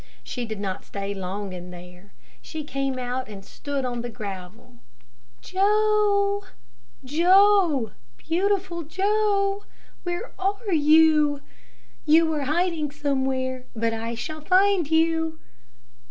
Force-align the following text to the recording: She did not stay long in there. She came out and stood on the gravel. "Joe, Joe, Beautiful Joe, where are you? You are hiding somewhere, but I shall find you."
She 0.23 0.45
did 0.47 0.59
not 0.59 0.83
stay 0.83 1.13
long 1.13 1.53
in 1.53 1.69
there. 1.69 2.11
She 2.41 2.63
came 2.63 2.97
out 2.97 3.27
and 3.29 3.45
stood 3.45 3.85
on 3.85 4.01
the 4.01 4.09
gravel. 4.09 4.79
"Joe, 5.43 6.43
Joe, 7.05 7.91
Beautiful 8.17 8.81
Joe, 8.81 9.63
where 10.01 10.31
are 10.39 10.73
you? 10.73 11.41
You 12.07 12.33
are 12.33 12.45
hiding 12.45 12.89
somewhere, 12.89 13.65
but 13.75 13.93
I 13.93 14.15
shall 14.15 14.41
find 14.41 14.89
you." 14.89 15.37